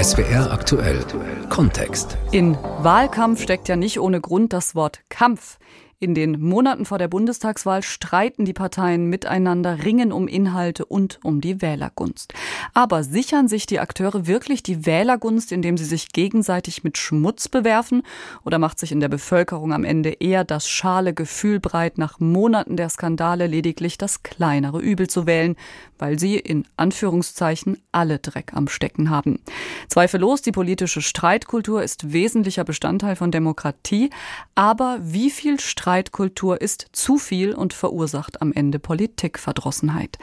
SWR 0.00 0.52
aktuell 0.52 1.04
Kontext. 1.48 2.16
In 2.30 2.54
Wahlkampf 2.54 3.42
steckt 3.42 3.68
ja 3.68 3.76
nicht 3.76 3.98
ohne 4.00 4.20
Grund 4.20 4.52
das 4.52 4.74
Wort 4.74 5.00
Kampf. 5.08 5.58
In 6.00 6.14
den 6.14 6.40
Monaten 6.40 6.84
vor 6.84 6.98
der 6.98 7.08
Bundestagswahl 7.08 7.82
streiten 7.82 8.44
die 8.44 8.52
Parteien 8.52 9.06
miteinander, 9.06 9.84
ringen 9.84 10.12
um 10.12 10.28
Inhalte 10.28 10.84
und 10.84 11.18
um 11.24 11.40
die 11.40 11.60
Wählergunst. 11.60 12.32
Aber 12.72 13.02
sichern 13.02 13.48
sich 13.48 13.66
die 13.66 13.80
Akteure 13.80 14.28
wirklich 14.28 14.62
die 14.62 14.86
Wählergunst, 14.86 15.50
indem 15.50 15.76
sie 15.76 15.84
sich 15.84 16.10
gegenseitig 16.12 16.84
mit 16.84 16.98
Schmutz 16.98 17.48
bewerfen? 17.48 18.04
Oder 18.44 18.60
macht 18.60 18.78
sich 18.78 18.92
in 18.92 19.00
der 19.00 19.08
Bevölkerung 19.08 19.72
am 19.72 19.82
Ende 19.82 20.10
eher 20.10 20.44
das 20.44 20.68
schale 20.68 21.14
Gefühl 21.14 21.58
breit, 21.58 21.98
nach 21.98 22.20
Monaten 22.20 22.76
der 22.76 22.90
Skandale 22.90 23.48
lediglich 23.48 23.98
das 23.98 24.22
kleinere 24.22 24.78
Übel 24.78 25.08
zu 25.08 25.26
wählen, 25.26 25.56
weil 25.98 26.18
sie 26.18 26.36
in 26.36 26.64
Anführungszeichen 26.76 27.78
alle 27.92 28.18
Dreck 28.18 28.52
am 28.54 28.68
Stecken 28.68 29.10
haben? 29.10 29.40
Zweifellos, 29.88 30.42
die 30.42 30.52
politische 30.52 31.02
Streitkultur 31.02 31.82
ist 31.82 32.12
wesentlicher 32.12 32.64
Bestandteil 32.64 33.16
von 33.16 33.30
Demokratie. 33.30 34.10
Aber 34.54 34.98
wie 35.02 35.30
viel 35.30 35.60
Streit 35.60 35.98
Streitkultur 35.98 36.60
ist 36.60 36.86
zu 36.92 37.18
viel 37.18 37.54
und 37.54 37.72
verursacht 37.72 38.40
am 38.40 38.52
Ende 38.52 38.78
Politikverdrossenheit. 38.78 40.18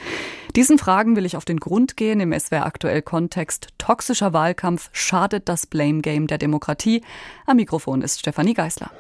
Diesen 0.56 0.78
Fragen 0.78 1.16
will 1.16 1.26
ich 1.26 1.36
auf 1.36 1.44
den 1.44 1.60
Grund 1.60 1.98
gehen 1.98 2.20
im 2.20 2.38
SWR 2.38 2.66
aktuell 2.66 3.02
Kontext. 3.02 3.70
Toxischer 3.78 4.32
Wahlkampf 4.32 4.90
schadet 4.94 5.50
das 5.50 5.66
Blame 5.66 6.02
Game 6.02 6.28
der 6.28 6.38
Demokratie. 6.38 7.04
Am 7.46 7.58
Mikrofon 7.58 8.02
ist 8.02 8.20
Stefanie 8.20 8.54
Geisler. 8.54 8.92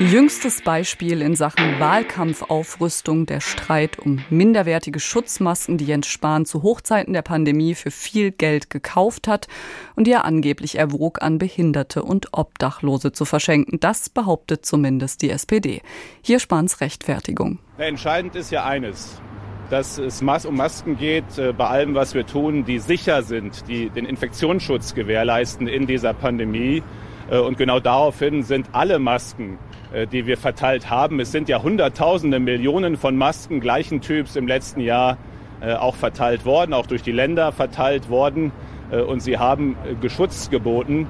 Jüngstes 0.00 0.62
Beispiel 0.62 1.20
in 1.22 1.34
Sachen 1.34 1.80
Wahlkampfaufrüstung 1.80 3.26
der 3.26 3.40
Streit 3.40 3.98
um 3.98 4.20
minderwertige 4.30 5.00
Schutzmasken, 5.00 5.76
die 5.76 5.86
Jens 5.86 6.06
Spahn 6.06 6.46
zu 6.46 6.62
Hochzeiten 6.62 7.14
der 7.14 7.22
Pandemie 7.22 7.74
für 7.74 7.90
viel 7.90 8.30
Geld 8.30 8.70
gekauft 8.70 9.26
hat 9.26 9.48
und 9.96 10.06
die 10.06 10.12
er 10.12 10.24
angeblich 10.24 10.78
erwog, 10.78 11.20
an 11.20 11.38
Behinderte 11.38 12.04
und 12.04 12.28
Obdachlose 12.30 13.10
zu 13.10 13.24
verschenken. 13.24 13.80
Das 13.80 14.08
behauptet 14.08 14.64
zumindest 14.64 15.20
die 15.20 15.30
SPD. 15.30 15.82
Hier 16.22 16.38
Spahns 16.38 16.80
Rechtfertigung. 16.80 17.58
Entscheidend 17.76 18.36
ist 18.36 18.52
ja 18.52 18.64
eines 18.64 19.20
dass 19.70 19.98
es 19.98 20.22
um 20.22 20.56
Masken 20.56 20.96
geht, 20.96 21.36
äh, 21.36 21.52
bei 21.52 21.66
allem, 21.66 21.94
was 21.94 22.14
wir 22.14 22.24
tun, 22.24 22.64
die 22.64 22.78
sicher 22.78 23.22
sind, 23.22 23.68
die 23.68 23.90
den 23.90 24.06
Infektionsschutz 24.06 24.94
gewährleisten 24.94 25.68
in 25.68 25.86
dieser 25.86 26.14
Pandemie. 26.14 26.82
Äh, 27.30 27.38
und 27.38 27.58
genau 27.58 27.80
daraufhin 27.80 28.42
sind 28.42 28.68
alle 28.72 28.98
Masken 28.98 29.58
äh, 29.92 30.06
die 30.06 30.26
wir 30.26 30.36
verteilt 30.36 30.90
haben. 30.90 31.18
Es 31.20 31.32
sind 31.32 31.48
ja 31.48 31.62
Hunderttausende, 31.62 32.40
Millionen 32.40 32.96
von 32.96 33.16
Masken 33.16 33.60
gleichen 33.60 34.02
Typs 34.02 34.36
im 34.36 34.46
letzten 34.46 34.80
Jahr 34.80 35.16
äh, 35.60 35.74
auch 35.74 35.94
verteilt 35.96 36.44
worden, 36.44 36.74
auch 36.74 36.86
durch 36.86 37.02
die 37.02 37.12
Länder 37.12 37.52
verteilt 37.52 38.08
worden. 38.08 38.52
Und 39.06 39.20
sie 39.20 39.36
haben 39.36 39.76
geschutzt 40.00 40.50
geboten, 40.50 41.06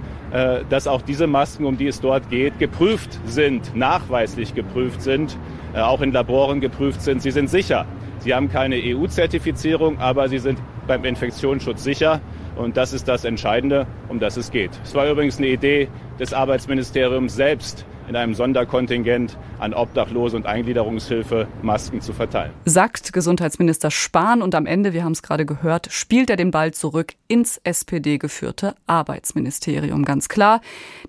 dass 0.69 0.89
auch 0.89 1.01
diese 1.01 1.29
Masken, 1.29 1.65
um 1.65 1.79
die 1.79 1.87
es 1.87 2.01
dort 2.01 2.29
geht, 2.29 2.59
geprüft 2.59 3.21
sind, 3.25 3.77
nachweislich 3.77 4.53
geprüft 4.53 5.01
sind, 5.01 5.39
auch 5.77 6.01
in 6.01 6.11
Laboren 6.11 6.61
geprüft 6.61 7.01
sind. 7.03 7.23
Sie 7.23 7.31
sind 7.31 7.49
sicher. 7.49 7.87
Sie 8.19 8.35
haben 8.35 8.49
keine 8.49 8.75
EU-Zertifizierung, 8.83 10.01
aber 10.01 10.29
sie 10.29 10.41
sind 10.41 10.59
beim 10.89 11.05
Infektionsschutz 11.05 11.85
sicher. 11.85 12.21
Und 12.59 12.77
das 12.77 12.93
ist 12.93 13.07
das 13.07 13.25
Entscheidende, 13.25 13.87
um 14.09 14.19
das 14.19 14.37
es 14.37 14.51
geht. 14.51 14.73
Es 14.83 14.95
war 14.95 15.09
übrigens 15.09 15.39
eine 15.39 15.47
Idee 15.47 15.89
des 16.19 16.35
Arbeitsministeriums 16.35 17.35
selbst, 17.37 17.87
in 18.09 18.17
einem 18.17 18.35
Sonderkontingent 18.35 19.37
an 19.59 19.75
Obdachlose 19.75 20.37
und 20.37 20.47
Eingliederungshilfe 20.47 21.47
Masken 21.63 22.01
zu 22.01 22.13
verteilen. 22.13 22.53
Sagt 22.65 23.13
Gesundheitsminister 23.13 23.91
Spahn 23.91 24.43
und 24.43 24.55
am 24.55 24.67
Ende, 24.67 24.93
wir 24.93 25.05
haben 25.05 25.13
es 25.13 25.23
gerade 25.23 25.45
gehört, 25.47 25.89
spielt 25.91 26.31
er 26.31 26.37
den 26.37 26.51
Ball 26.51 26.73
zurück 26.73 27.15
ins 27.29 27.61
SPD-geführte 27.65 28.75
Arbeitsministerium. 28.87 30.05
Ganz 30.05 30.29
klar, 30.29 30.61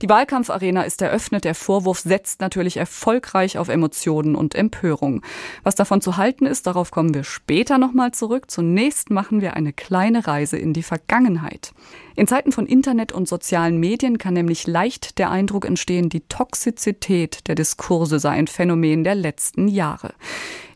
die 0.02 0.10
Wahlkampfarena 0.10 0.84
ist 0.84 1.02
eröffnet. 1.02 1.46
Der 1.46 1.56
Vorwurf 1.56 2.00
setzt 2.00 2.42
natürlich 2.42 2.78
erfolgreich 2.78 3.58
auf 3.58 3.70
Emotionen 3.70 4.36
und 4.36 4.56
Empörung. 4.56 5.22
Was 5.64 5.76
davon 5.76 6.02
zu 6.02 6.18
halten 6.18 6.46
ist, 6.46 6.68
darauf 6.68 6.92
kommen 6.92 7.14
wir 7.14 7.24
später 7.24 7.78
nochmal 7.78 8.12
zurück. 8.12 8.52
Zunächst 8.52 9.10
machen 9.10 9.42
wir 9.42 9.56
eine 9.56 9.74
kleine 9.74 10.28
Reise 10.28 10.58
in 10.58 10.74
die 10.74 10.84
Vergangenheit. 10.84 11.74
In 12.20 12.28
Zeiten 12.28 12.52
von 12.52 12.66
Internet 12.66 13.14
und 13.14 13.30
sozialen 13.30 13.78
Medien 13.78 14.18
kann 14.18 14.34
nämlich 14.34 14.68
leicht 14.68 15.20
der 15.20 15.32
Eindruck 15.32 15.64
entstehen, 15.64 16.10
die 16.10 16.20
Toxizität 16.20 17.48
der 17.48 17.56
Diskurse 17.56 18.20
sei 18.20 18.32
ein 18.32 18.48
Phänomen 18.48 19.06
der 19.06 19.16
letzten 19.16 19.70
Jahre. 19.70 20.14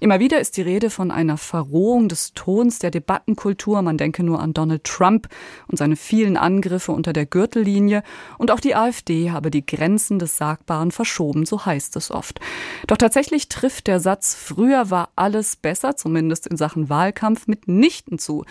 Immer 0.03 0.19
wieder 0.19 0.41
ist 0.41 0.57
die 0.57 0.61
Rede 0.61 0.89
von 0.89 1.11
einer 1.11 1.37
Verrohung 1.37 2.09
des 2.09 2.33
Tons 2.33 2.77
der 2.79 2.91
Debattenkultur. 2.91 3.81
Man 3.81 3.97
denke 3.97 4.21
nur 4.21 4.41
an 4.41 4.53
Donald 4.53 4.83
Trump 4.83 5.29
und 5.69 5.77
seine 5.77 5.95
vielen 5.95 6.35
Angriffe 6.35 6.91
unter 6.91 7.13
der 7.13 7.25
Gürtellinie. 7.25 8.03
Und 8.37 8.51
auch 8.51 8.59
die 8.59 8.75
AfD 8.75 9.31
habe 9.31 9.49
die 9.49 9.65
Grenzen 9.65 10.19
des 10.19 10.35
Sagbaren 10.35 10.91
verschoben, 10.91 11.45
so 11.45 11.65
heißt 11.65 11.95
es 11.95 12.11
oft. 12.11 12.41
Doch 12.85 12.97
tatsächlich 12.97 13.47
trifft 13.47 13.87
der 13.87 14.01
Satz, 14.01 14.35
früher 14.35 14.89
war 14.89 15.07
alles 15.15 15.55
besser, 15.55 15.95
zumindest 15.95 16.47
in 16.47 16.57
Sachen 16.57 16.89
Wahlkampf, 16.89 17.47
mitnichten 17.47 18.19
zu. 18.19 18.43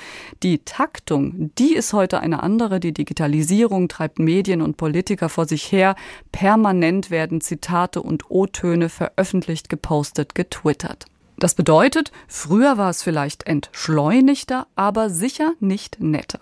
Die 0.42 0.60
Taktung, 0.60 1.50
die 1.58 1.74
ist 1.74 1.92
heute 1.92 2.20
eine 2.20 2.42
andere. 2.42 2.80
Die 2.80 2.94
Digitalisierung 2.94 3.88
treibt 3.88 4.18
Medien 4.18 4.62
und 4.62 4.78
Politiker 4.78 5.28
vor 5.28 5.44
sich 5.44 5.70
her. 5.70 5.96
Permanent 6.32 7.10
werden 7.10 7.42
Zitate 7.42 8.00
und 8.00 8.30
O-Töne 8.30 8.88
veröffentlicht, 8.88 9.68
gepostet, 9.68 10.34
getwittert. 10.34 11.11
Das 11.42 11.56
bedeutet, 11.56 12.12
früher 12.28 12.78
war 12.78 12.88
es 12.88 13.02
vielleicht 13.02 13.48
entschleunigter, 13.48 14.68
aber 14.76 15.10
sicher 15.10 15.54
nicht 15.58 15.98
netter. 15.98 16.38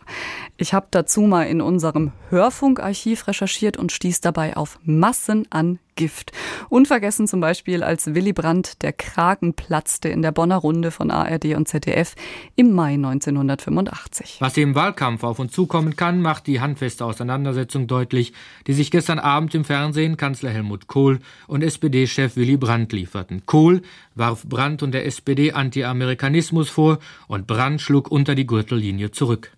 Ich 0.59 0.75
habe 0.75 0.89
dazu 0.91 1.23
mal 1.23 1.45
in 1.45 1.63
unserem 1.63 2.13
Hörfunkarchiv 2.29 3.27
recherchiert 3.27 3.79
und 3.79 3.93
stieß 3.93 4.21
dabei 4.21 4.59
auf 4.59 4.79
Massen 4.83 5.47
an 5.49 5.79
Gift. 5.95 6.33
Unvergessen 6.69 7.27
zum 7.27 7.41
Beispiel, 7.41 7.83
als 7.83 8.15
Willy 8.15 8.33
Brandt 8.33 8.83
der 8.83 8.93
Kragen 8.93 9.55
platzte 9.55 10.09
in 10.09 10.23
der 10.23 10.33
Bonner 10.33 10.57
Runde 10.57 10.91
von 10.91 11.11
ARD 11.11 11.57
und 11.57 11.69
ZDF 11.69 12.15
im 12.57 12.73
Mai 12.73 12.95
1985. 12.95 14.37
Was 14.41 14.57
im 14.57 14.75
Wahlkampf 14.75 15.25
auf 15.25 15.39
uns 15.39 15.53
zukommen 15.53 15.97
kann, 15.97 16.21
macht 16.21 16.47
die 16.47 16.61
handfeste 16.61 17.05
Auseinandersetzung 17.05 17.87
deutlich, 17.87 18.33
die 18.67 18.73
sich 18.73 18.91
gestern 18.91 19.19
Abend 19.19 19.55
im 19.55 19.65
Fernsehen 19.65 20.17
Kanzler 20.17 20.51
Helmut 20.51 20.87
Kohl 20.87 21.21
und 21.47 21.63
SPD-Chef 21.63 22.37
Willy 22.37 22.57
Brandt 22.57 22.93
lieferten. 22.93 23.47
Kohl 23.47 23.83
warf 24.15 24.45
Brandt 24.45 24.83
und 24.83 24.93
der 24.93 25.07
SPD 25.07 25.53
Anti-Amerikanismus 25.53 26.71
vor 26.71 26.99
und 27.29 27.47
Brandt 27.47 27.81
schlug 27.81 28.11
unter 28.11 28.35
die 28.35 28.47
Gürtellinie 28.47 29.11
zurück. 29.11 29.53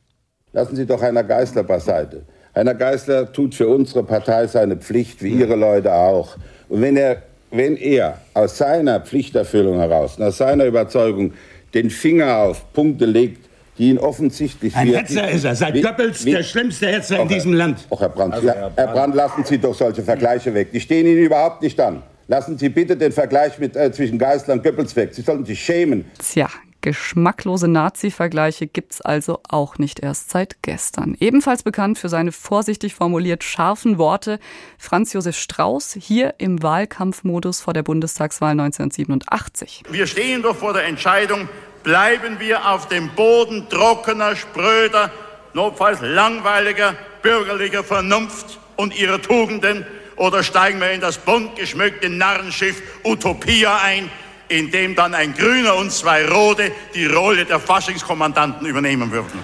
Lassen 0.52 0.76
Sie 0.76 0.86
doch 0.86 1.00
Heiner 1.00 1.24
Geißler 1.24 1.62
beiseite. 1.62 2.26
Heiner 2.54 2.74
Geißler 2.74 3.32
tut 3.32 3.54
für 3.54 3.66
unsere 3.68 4.02
Partei 4.02 4.46
seine 4.46 4.76
Pflicht, 4.76 5.22
wie 5.22 5.30
Ihre 5.30 5.56
Leute 5.56 5.92
auch. 5.94 6.36
Und 6.68 6.82
wenn 6.82 6.96
er, 6.96 7.22
wenn 7.50 7.76
er 7.76 8.18
aus 8.34 8.58
seiner 8.58 9.00
Pflichterfüllung 9.00 9.78
heraus, 9.78 10.20
aus 10.20 10.36
seiner 10.36 10.66
Überzeugung 10.66 11.32
den 11.72 11.88
Finger 11.88 12.36
auf 12.36 12.72
Punkte 12.74 13.06
legt, 13.06 13.48
die 13.78 13.88
ihn 13.88 13.98
offensichtlich... 13.98 14.76
Ein 14.76 14.88
Hetzer 14.88 15.30
ist 15.30 15.44
er, 15.44 15.54
seit 15.54 15.82
Goebbels 15.82 16.24
der 16.24 16.42
schlimmste 16.42 16.88
Hetzer 16.88 17.20
in 17.20 17.28
diesem 17.28 17.54
Land. 17.54 17.86
Och, 17.90 18.00
Herr 18.00 18.10
Brandt, 18.10 18.34
also, 18.34 18.48
Herr, 18.48 18.70
Herr 18.76 18.86
Brandt, 18.88 19.14
lassen 19.14 19.44
Sie 19.44 19.56
doch 19.56 19.74
solche 19.74 20.02
Vergleiche 20.02 20.52
weg. 20.52 20.72
Die 20.72 20.80
stehen 20.80 21.06
Ihnen 21.06 21.22
überhaupt 21.22 21.62
nicht 21.62 21.80
an. 21.80 22.02
Lassen 22.28 22.58
Sie 22.58 22.68
bitte 22.68 22.96
den 22.96 23.12
Vergleich 23.12 23.58
mit, 23.58 23.76
äh, 23.76 23.90
zwischen 23.92 24.18
Geißler 24.18 24.54
und 24.54 24.62
Goebbels 24.62 24.94
weg. 24.94 25.14
Sie 25.14 25.22
sollten 25.22 25.46
sich 25.46 25.62
schämen. 25.62 26.04
Tja, 26.18 26.48
Geschmacklose 26.82 27.68
Nazi-Vergleiche 27.68 28.66
gibt's 28.66 29.00
also 29.00 29.40
auch 29.48 29.78
nicht 29.78 30.00
erst 30.00 30.30
seit 30.30 30.62
gestern. 30.62 31.16
Ebenfalls 31.18 31.62
bekannt 31.62 31.98
für 31.98 32.08
seine 32.08 32.32
vorsichtig 32.32 32.94
formuliert 32.94 33.44
scharfen 33.44 33.98
Worte 33.98 34.40
Franz 34.78 35.12
Josef 35.12 35.38
Strauß 35.38 35.96
hier 36.00 36.34
im 36.38 36.62
Wahlkampfmodus 36.62 37.60
vor 37.60 37.72
der 37.72 37.84
Bundestagswahl 37.84 38.50
1987. 38.50 39.84
Wir 39.88 40.06
stehen 40.06 40.42
doch 40.42 40.56
vor 40.56 40.72
der 40.72 40.84
Entscheidung, 40.84 41.48
bleiben 41.84 42.40
wir 42.40 42.68
auf 42.68 42.88
dem 42.88 43.10
Boden 43.14 43.68
trockener, 43.70 44.34
spröder, 44.34 45.10
notfalls 45.54 46.00
langweiliger 46.00 46.94
bürgerlicher 47.22 47.84
Vernunft 47.84 48.58
und 48.76 48.98
ihrer 48.98 49.22
Tugenden 49.22 49.86
oder 50.16 50.42
steigen 50.42 50.80
wir 50.80 50.92
in 50.92 51.00
das 51.00 51.18
bunt 51.18 51.56
geschmückte 51.56 52.08
Narrenschiff 52.08 52.82
Utopia 53.04 53.78
ein, 53.82 54.10
in 54.52 54.70
dem 54.70 54.94
dann 54.94 55.14
ein 55.14 55.32
Grüner 55.34 55.76
und 55.76 55.90
zwei 55.90 56.26
Rote 56.26 56.72
die 56.94 57.06
Rolle 57.06 57.46
der 57.46 57.58
Faschingskommandanten 57.58 58.66
übernehmen 58.66 59.10
würden. 59.10 59.42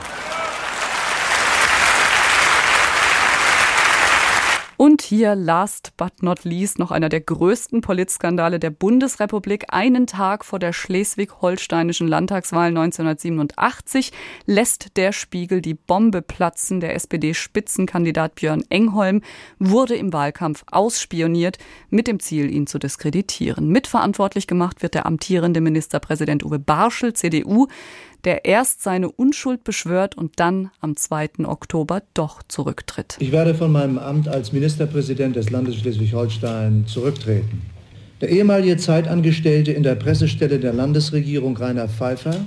Hier 5.09 5.35
last 5.35 5.97
but 5.97 6.23
not 6.23 6.45
least 6.45 6.79
noch 6.79 6.91
einer 6.91 7.09
der 7.09 7.23
größten 7.23 7.81
Politskandale 7.81 8.59
der 8.59 8.71
Bundesrepublik. 8.71 9.65
Einen 9.69 10.07
Tag 10.07 10.45
vor 10.45 10.59
der 10.59 10.75
schleswig-holsteinischen 10.75 12.07
Landtagswahl 12.07 12.69
1987 12.69 14.13
lässt 14.45 14.97
der 14.97 15.13
Spiegel 15.13 15.63
die 15.63 15.75
Bombe 15.75 16.21
platzen. 16.21 16.81
Der 16.81 16.95
SPD-Spitzenkandidat 16.95 18.35
Björn 18.35 18.63
Engholm 18.69 19.23
wurde 19.59 19.95
im 19.97 20.13
Wahlkampf 20.13 20.65
ausspioniert 20.71 21.59
mit 21.89 22.07
dem 22.07 22.21
Ziel, 22.21 22.51
ihn 22.51 22.67
zu 22.67 22.79
diskreditieren. 22.79 23.69
Mitverantwortlich 23.69 24.47
gemacht 24.47 24.83
wird 24.83 24.95
der 24.95 25.07
amtierende 25.07 25.63
Ministerpräsident 25.63 26.45
Uwe 26.45 26.59
Barschel, 26.59 27.15
CDU 27.15 27.69
der 28.25 28.45
erst 28.45 28.83
seine 28.83 29.11
Unschuld 29.11 29.65
beschwört 29.65 30.17
und 30.17 30.41
dann 30.41 30.71
am 30.81 30.97
2. 30.97 31.45
Oktober 31.45 32.03
doch 32.15 32.43
zurücktritt. 32.49 33.17
Ich 33.21 33.33
werde 33.33 33.55
von 33.55 33.73
meinem 33.73 33.99
Amt 33.99 34.29
als 34.29 34.53
Ministerpräsident 34.53 35.37
des 35.37 35.51
Landes 35.51 35.77
Schleswig-Holstein 35.77 36.87
zurücktreten. 36.87 37.63
Der 38.21 38.31
ehemalige 38.31 38.77
Zeitangestellte 38.77 39.73
in 39.73 39.85
der 39.85 39.95
Pressestelle 39.95 40.59
der 40.59 40.73
Landesregierung 40.73 41.57
Rainer 41.57 41.89
Pfeiffer 41.89 42.45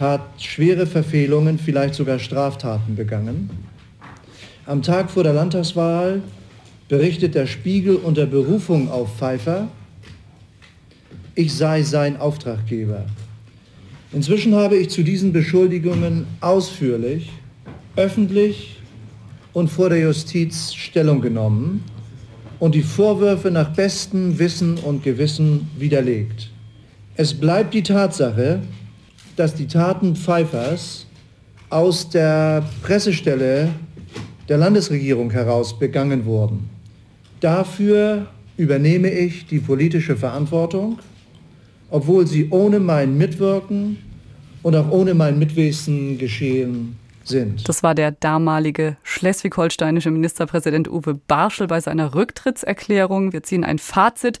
hat 0.00 0.22
schwere 0.38 0.86
Verfehlungen, 0.86 1.58
vielleicht 1.58 1.94
sogar 1.94 2.18
Straftaten 2.18 2.96
begangen. 2.96 3.50
Am 4.64 4.80
Tag 4.80 5.10
vor 5.10 5.22
der 5.22 5.34
Landtagswahl 5.34 6.22
berichtet 6.88 7.34
der 7.34 7.46
Spiegel 7.46 7.96
unter 7.96 8.26
Berufung 8.26 8.90
auf 8.90 9.16
Pfeiffer, 9.18 9.68
ich 11.34 11.54
sei 11.54 11.82
sein 11.82 12.18
Auftraggeber. 12.18 13.06
Inzwischen 14.12 14.54
habe 14.54 14.76
ich 14.76 14.90
zu 14.90 15.02
diesen 15.02 15.32
Beschuldigungen 15.32 16.26
ausführlich, 16.42 17.30
öffentlich 17.96 18.76
und 19.54 19.68
vor 19.68 19.88
der 19.88 20.00
Justiz 20.00 20.74
Stellung 20.74 21.22
genommen 21.22 21.82
und 22.58 22.74
die 22.74 22.82
Vorwürfe 22.82 23.50
nach 23.50 23.72
bestem 23.72 24.38
Wissen 24.38 24.76
und 24.76 25.02
Gewissen 25.02 25.70
widerlegt. 25.78 26.50
Es 27.16 27.32
bleibt 27.32 27.72
die 27.72 27.82
Tatsache, 27.82 28.60
dass 29.36 29.54
die 29.54 29.66
Taten 29.66 30.14
Pfeiffers 30.14 31.06
aus 31.70 32.10
der 32.10 32.64
Pressestelle 32.82 33.70
der 34.46 34.58
Landesregierung 34.58 35.30
heraus 35.30 35.78
begangen 35.78 36.26
wurden. 36.26 36.68
Dafür 37.40 38.26
übernehme 38.58 39.10
ich 39.10 39.46
die 39.46 39.58
politische 39.58 40.16
Verantwortung 40.16 40.98
obwohl 41.92 42.26
sie 42.26 42.48
ohne 42.50 42.80
mein 42.80 43.16
Mitwirken 43.16 43.98
und 44.62 44.74
auch 44.74 44.90
ohne 44.90 45.14
mein 45.14 45.38
Mitwissen 45.38 46.18
geschehen 46.18 46.96
sind. 47.24 47.68
Das 47.68 47.82
war 47.82 47.94
der 47.94 48.10
damalige 48.12 48.96
schleswig-holsteinische 49.02 50.10
Ministerpräsident 50.10 50.88
Uwe 50.88 51.14
Barschel 51.14 51.66
bei 51.66 51.80
seiner 51.80 52.14
Rücktrittserklärung. 52.14 53.32
Wir 53.32 53.42
ziehen 53.42 53.62
ein 53.62 53.78
Fazit. 53.78 54.40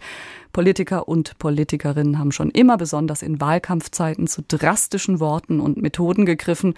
Politiker 0.52 1.08
und 1.08 1.38
Politikerinnen 1.38 2.18
haben 2.18 2.32
schon 2.32 2.50
immer 2.50 2.76
besonders 2.76 3.22
in 3.22 3.40
Wahlkampfzeiten 3.40 4.26
zu 4.26 4.42
drastischen 4.46 5.20
Worten 5.20 5.60
und 5.60 5.80
Methoden 5.80 6.26
gegriffen, 6.26 6.74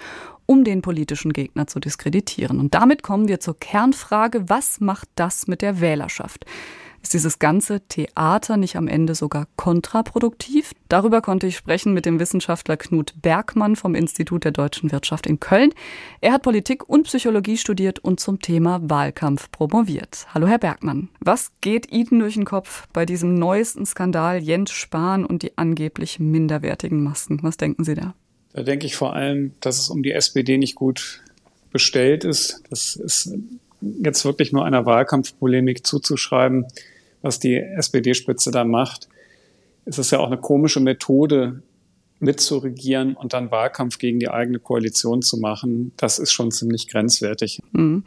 um 0.47 0.65
den 0.65 0.83
politischen 0.83 1.33
Gegner 1.33 1.67
zu 1.67 1.81
diskreditieren. 1.81 2.61
Und 2.61 2.75
damit 2.75 3.03
kommen 3.03 3.29
wir 3.29 3.41
zur 3.41 3.59
Kernfrage, 3.59 4.49
was 4.49 4.81
macht 4.81 5.09
das 5.15 5.47
mit 5.47 5.63
der 5.63 5.81
Wählerschaft? 5.81 6.45
Ist 7.05 7.13
dieses 7.13 7.39
ganze 7.39 7.83
Theater 7.83 8.57
nicht 8.57 8.77
am 8.77 8.89
Ende 8.89 9.15
sogar 9.15 9.47
kontraproduktiv? 9.57 10.73
Darüber 10.89 11.21
konnte 11.21 11.47
ich 11.47 11.55
sprechen 11.55 11.93
mit 11.93 12.07
dem 12.07 12.19
Wissenschaftler 12.19 12.79
Knut 12.79 13.13
Bergmann 13.21 13.77
vom 13.77 13.95
Institut 13.95 14.45
der 14.45 14.53
deutschen 14.53 14.91
Wirtschaft 14.91 15.27
in 15.27 15.39
Köln. 15.39 15.75
Er 16.23 16.33
hat 16.33 16.43
Politik 16.43 16.89
und 16.89 17.03
Psychologie 17.03 17.59
studiert 17.59 17.99
und 17.99 18.21
zum 18.21 18.41
Thema 18.41 18.81
Wahlkampf 18.85 19.51
promoviert. 19.51 20.27
Hallo, 20.33 20.47
Herr 20.47 20.57
Bergmann. 20.57 21.11
Was 21.21 21.53
geht 21.61 21.93
Ihnen 21.93 22.21
durch 22.21 22.35
den 22.35 22.47
Kopf 22.47 22.89
bei 22.95 23.05
diesem 23.05 23.35
neuesten 23.35 23.85
Skandal 23.85 24.43
Jens 24.43 24.71
Spahn 24.71 25.27
und 25.27 25.43
die 25.43 25.59
angeblich 25.59 26.19
minderwertigen 26.21 27.03
Masken? 27.03 27.41
Was 27.43 27.59
denken 27.59 27.85
Sie 27.85 27.97
da? 27.97 28.15
Da 28.55 28.63
denke 28.63 28.87
ich 28.87 28.97
vor 28.97 29.13
allem, 29.13 29.53
dass 29.61 29.79
es 29.79 29.91
um 29.91 30.03
die 30.03 30.13
SPD 30.13 30.57
nicht 30.57 30.75
gut 30.75 31.23
bestellt 31.71 32.25
ist. 32.25 32.63
Das 32.71 32.97
ist 32.97 33.31
jetzt 33.83 34.25
wirklich 34.25 34.53
nur 34.53 34.65
einer 34.65 34.87
Wahlkampfpolemik 34.87 35.87
zuzuschreiben 35.87 36.65
was 37.25 37.39
die 37.39 37.57
SPD-Spitze 37.57 38.51
da 38.51 38.65
macht. 38.65 39.09
Es 39.87 39.99
ist 39.99 40.11
ja 40.11 40.19
auch 40.19 40.27
eine 40.27 40.37
komische 40.37 40.81
Methode, 40.81 41.63
mitzuregieren 42.21 43.15
und 43.15 43.33
dann 43.33 43.51
Wahlkampf 43.51 43.99
gegen 43.99 44.19
die 44.19 44.31
eigene 44.31 44.59
Koalition 44.59 45.21
zu 45.23 45.39
machen, 45.39 45.93
das 45.97 46.19
ist 46.19 46.33
schon 46.33 46.51
ziemlich 46.51 46.89
grenzwertig. 46.89 47.61
Mhm. 47.73 48.05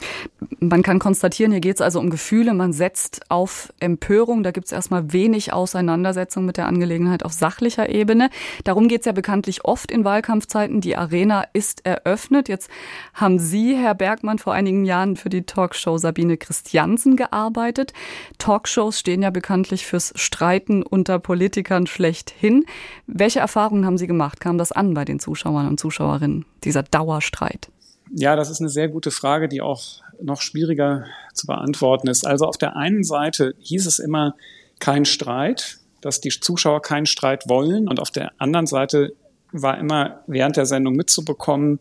Man 0.59 0.81
kann 0.81 0.99
konstatieren, 0.99 1.51
hier 1.51 1.61
geht 1.61 1.75
es 1.75 1.81
also 1.81 1.99
um 1.99 2.09
Gefühle. 2.09 2.53
Man 2.53 2.73
setzt 2.73 3.29
auf 3.29 3.71
Empörung. 3.79 4.43
Da 4.43 4.51
gibt 4.51 4.67
es 4.67 4.71
erstmal 4.71 5.13
wenig 5.13 5.53
Auseinandersetzung 5.53 6.45
mit 6.45 6.57
der 6.57 6.67
Angelegenheit 6.67 7.23
auf 7.23 7.33
sachlicher 7.33 7.89
Ebene. 7.89 8.29
Darum 8.63 8.87
geht 8.87 9.01
es 9.01 9.05
ja 9.05 9.11
bekanntlich 9.11 9.65
oft 9.65 9.91
in 9.91 10.03
Wahlkampfzeiten. 10.03 10.81
Die 10.81 10.95
Arena 10.95 11.45
ist 11.53 11.85
eröffnet. 11.85 12.49
Jetzt 12.49 12.69
haben 13.13 13.39
Sie, 13.39 13.75
Herr 13.75 13.93
Bergmann, 13.93 14.39
vor 14.39 14.53
einigen 14.53 14.85
Jahren 14.85 15.15
für 15.15 15.29
die 15.29 15.43
Talkshow 15.43 15.97
Sabine 15.97 16.37
Christiansen 16.37 17.15
gearbeitet. 17.17 17.93
Talkshows 18.37 18.99
stehen 18.99 19.21
ja 19.21 19.29
bekanntlich 19.29 19.85
fürs 19.85 20.13
Streiten 20.15 20.81
unter 20.81 21.19
Politikern 21.19 21.87
schlechthin. 21.87 22.65
Welche 23.05 23.39
Erfahrungen 23.39 23.85
haben 23.85 23.97
Sie 23.97 24.06
Sie 24.07 24.13
gemacht? 24.13 24.39
Kam 24.39 24.57
das 24.57 24.71
an 24.71 24.93
bei 24.93 25.05
den 25.05 25.19
Zuschauern 25.19 25.67
und 25.67 25.79
Zuschauerinnen, 25.79 26.45
dieser 26.63 26.83
Dauerstreit? 26.83 27.69
Ja, 28.15 28.35
das 28.35 28.49
ist 28.49 28.61
eine 28.61 28.69
sehr 28.69 28.87
gute 28.87 29.11
Frage, 29.11 29.49
die 29.49 29.61
auch 29.61 30.01
noch 30.21 30.41
schwieriger 30.41 31.05
zu 31.33 31.45
beantworten 31.45 32.07
ist. 32.07 32.25
Also 32.25 32.45
auf 32.45 32.57
der 32.57 32.75
einen 32.75 33.03
Seite 33.03 33.53
hieß 33.59 33.85
es 33.85 33.99
immer 33.99 34.35
kein 34.79 35.05
Streit, 35.05 35.77
dass 36.01 36.21
die 36.21 36.29
Zuschauer 36.29 36.81
keinen 36.81 37.05
Streit 37.05 37.49
wollen. 37.49 37.87
Und 37.87 37.99
auf 37.99 38.11
der 38.11 38.31
anderen 38.37 38.65
Seite 38.65 39.13
war 39.51 39.77
immer 39.77 40.21
während 40.27 40.57
der 40.57 40.65
Sendung 40.65 40.95
mitzubekommen 40.95 41.79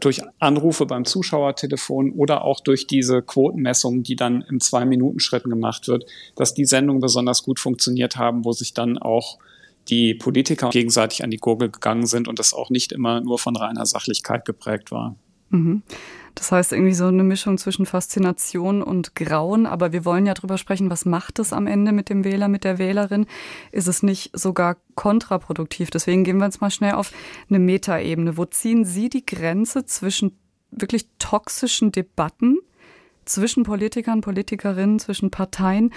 durch 0.00 0.22
Anrufe 0.38 0.86
beim 0.86 1.04
Zuschauertelefon 1.04 2.12
oder 2.12 2.44
auch 2.44 2.60
durch 2.60 2.86
diese 2.86 3.22
Quotenmessungen, 3.22 4.02
die 4.02 4.16
dann 4.16 4.42
im 4.48 4.60
Zwei-Minuten-Schritten 4.60 5.50
gemacht 5.50 5.88
wird, 5.88 6.06
dass 6.36 6.54
die 6.54 6.64
Sendungen 6.64 7.00
besonders 7.00 7.42
gut 7.42 7.58
funktioniert 7.60 8.16
haben, 8.16 8.44
wo 8.44 8.52
sich 8.52 8.74
dann 8.74 8.98
auch 8.98 9.38
die 9.88 10.14
Politiker 10.14 10.70
gegenseitig 10.70 11.24
an 11.24 11.30
die 11.30 11.38
Gurgel 11.38 11.70
gegangen 11.70 12.06
sind 12.06 12.28
und 12.28 12.38
das 12.38 12.54
auch 12.54 12.70
nicht 12.70 12.92
immer 12.92 13.20
nur 13.20 13.38
von 13.38 13.56
reiner 13.56 13.86
Sachlichkeit 13.86 14.44
geprägt 14.44 14.90
war. 14.90 15.16
Mhm. 15.50 15.82
Das 16.34 16.52
heißt 16.52 16.72
irgendwie 16.72 16.94
so 16.94 17.06
eine 17.06 17.24
Mischung 17.24 17.58
zwischen 17.58 17.84
Faszination 17.84 18.80
und 18.82 19.16
Grauen. 19.16 19.66
Aber 19.66 19.92
wir 19.92 20.04
wollen 20.04 20.24
ja 20.24 20.34
drüber 20.34 20.56
sprechen, 20.56 20.88
was 20.88 21.04
macht 21.04 21.40
es 21.40 21.52
am 21.52 21.66
Ende 21.66 21.90
mit 21.90 22.10
dem 22.10 22.22
Wähler, 22.22 22.46
mit 22.46 22.62
der 22.62 22.78
Wählerin? 22.78 23.26
Ist 23.72 23.88
es 23.88 24.04
nicht 24.04 24.30
sogar 24.38 24.76
kontraproduktiv? 24.94 25.90
Deswegen 25.90 26.22
gehen 26.22 26.38
wir 26.38 26.44
jetzt 26.44 26.60
mal 26.60 26.70
schnell 26.70 26.92
auf 26.92 27.10
eine 27.48 27.58
Metaebene. 27.58 28.36
Wo 28.36 28.44
ziehen 28.44 28.84
Sie 28.84 29.08
die 29.08 29.26
Grenze 29.26 29.84
zwischen 29.84 30.38
wirklich 30.70 31.06
toxischen 31.18 31.90
Debatten 31.90 32.58
zwischen 33.28 33.62
Politikern, 33.62 34.20
Politikerinnen, 34.20 34.98
zwischen 34.98 35.30
Parteien 35.30 35.92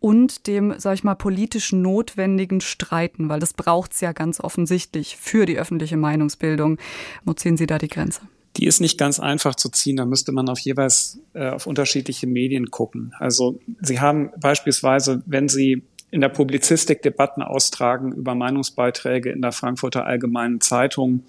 und 0.00 0.46
dem, 0.46 0.74
sag 0.78 0.94
ich 0.94 1.04
mal, 1.04 1.14
politisch 1.14 1.72
notwendigen 1.72 2.60
Streiten, 2.60 3.28
weil 3.28 3.40
das 3.40 3.54
braucht 3.54 3.92
es 3.92 4.00
ja 4.00 4.12
ganz 4.12 4.40
offensichtlich 4.40 5.16
für 5.16 5.46
die 5.46 5.58
öffentliche 5.58 5.96
Meinungsbildung. 5.96 6.78
Wo 7.24 7.32
ziehen 7.32 7.56
Sie 7.56 7.66
da 7.66 7.78
die 7.78 7.88
Grenze? 7.88 8.20
Die 8.56 8.66
ist 8.66 8.80
nicht 8.80 8.98
ganz 8.98 9.18
einfach 9.18 9.56
zu 9.56 9.68
ziehen. 9.68 9.96
Da 9.96 10.04
müsste 10.04 10.30
man 10.30 10.48
auf 10.48 10.60
jeweils 10.60 11.18
äh, 11.32 11.48
auf 11.48 11.66
unterschiedliche 11.66 12.26
Medien 12.26 12.70
gucken. 12.70 13.12
Also 13.18 13.58
Sie 13.80 13.98
haben 14.00 14.30
beispielsweise, 14.38 15.22
wenn 15.26 15.48
Sie 15.48 15.82
in 16.10 16.20
der 16.20 16.28
Publizistik 16.28 17.02
Debatten 17.02 17.42
austragen 17.42 18.12
über 18.12 18.36
Meinungsbeiträge 18.36 19.30
in 19.30 19.42
der 19.42 19.50
Frankfurter 19.50 20.04
Allgemeinen 20.04 20.60
Zeitung, 20.60 21.24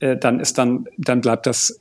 äh, 0.00 0.16
dann 0.16 0.40
ist 0.40 0.56
dann, 0.56 0.86
dann 0.96 1.20
bleibt 1.20 1.44
das 1.44 1.78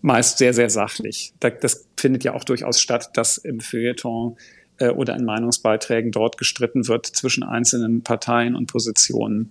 meist 0.00 0.38
sehr, 0.38 0.54
sehr 0.54 0.70
sachlich. 0.70 1.34
Das 1.38 1.86
findet 2.00 2.24
ja 2.24 2.34
auch 2.34 2.44
durchaus 2.44 2.80
statt, 2.80 3.10
dass 3.14 3.38
im 3.38 3.60
Feuilleton 3.60 4.36
äh, 4.78 4.88
oder 4.88 5.14
in 5.16 5.24
Meinungsbeiträgen 5.24 6.10
dort 6.10 6.38
gestritten 6.38 6.88
wird 6.88 7.06
zwischen 7.06 7.42
einzelnen 7.42 8.02
Parteien 8.02 8.56
und 8.56 8.66
Positionen. 8.66 9.50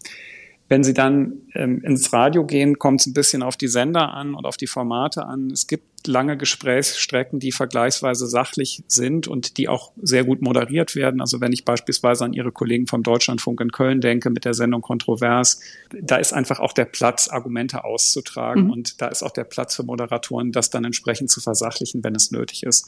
Wenn 0.67 0.83
Sie 0.83 0.93
dann 0.93 1.33
ähm, 1.55 1.81
ins 1.83 2.13
Radio 2.13 2.45
gehen, 2.45 2.77
kommt 2.77 3.01
es 3.01 3.07
ein 3.07 3.13
bisschen 3.13 3.41
auf 3.41 3.57
die 3.57 3.67
Sender 3.67 4.13
an 4.13 4.35
und 4.35 4.45
auf 4.45 4.55
die 4.55 4.67
Formate 4.67 5.25
an. 5.25 5.49
Es 5.49 5.65
gibt 5.65 5.88
lange 6.07 6.37
Gesprächsstrecken, 6.37 7.39
die 7.39 7.51
vergleichsweise 7.51 8.27
sachlich 8.27 8.83
sind 8.87 9.27
und 9.27 9.57
die 9.57 9.67
auch 9.67 9.91
sehr 10.01 10.23
gut 10.23 10.41
moderiert 10.41 10.95
werden. 10.95 11.21
Also 11.21 11.41
wenn 11.41 11.51
ich 11.51 11.65
beispielsweise 11.65 12.25
an 12.25 12.33
Ihre 12.33 12.51
Kollegen 12.51 12.87
vom 12.87 13.03
Deutschlandfunk 13.03 13.61
in 13.61 13.71
Köln 13.71 14.01
denke 14.01 14.29
mit 14.29 14.45
der 14.45 14.53
Sendung 14.53 14.81
Kontrovers, 14.81 15.59
da 16.01 16.17
ist 16.17 16.33
einfach 16.33 16.59
auch 16.59 16.73
der 16.73 16.85
Platz, 16.85 17.27
Argumente 17.27 17.83
auszutragen 17.83 18.65
mhm. 18.65 18.71
und 18.71 19.01
da 19.01 19.07
ist 19.07 19.23
auch 19.23 19.31
der 19.31 19.43
Platz 19.43 19.75
für 19.75 19.83
Moderatoren, 19.83 20.51
das 20.51 20.69
dann 20.69 20.85
entsprechend 20.85 21.29
zu 21.29 21.41
versachlichen, 21.41 22.03
wenn 22.03 22.15
es 22.15 22.31
nötig 22.31 22.63
ist. 22.63 22.87